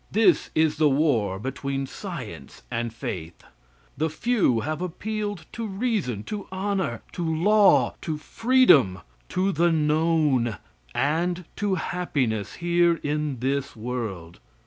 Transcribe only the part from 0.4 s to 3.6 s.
is the war between Science and Faith.